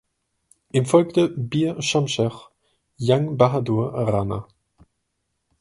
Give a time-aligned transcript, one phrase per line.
[0.71, 2.31] Ihm folgte Bir Shamsher
[2.97, 4.47] Jang Bahadur Rana.